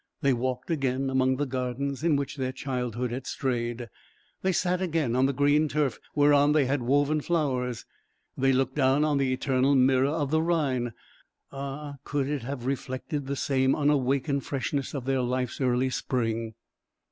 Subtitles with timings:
[0.21, 3.87] They walked again among the gardens in which their childhood had strayed;
[4.41, 7.85] they sat again on the green turf whereon they had woven flowers;
[8.35, 10.93] they looked down on the eternal mirror of the Rhine;
[11.51, 11.97] ah!
[12.03, 16.55] could it have reflected the same unawakened freshness of their life's early spring!